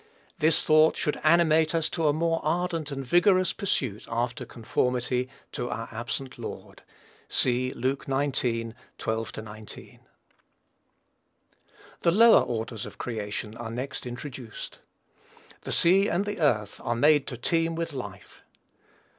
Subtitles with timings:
[0.39, 5.69] This thought should animate us to a more ardent and vigorous pursuit after conformity to
[5.69, 6.81] our absent Lord.
[7.29, 8.73] (See Luke xix.
[8.97, 9.99] 12 19.)
[12.01, 14.79] The lower orders of creation are next introduced.
[15.65, 18.41] The sea and the earth are made to teem with life.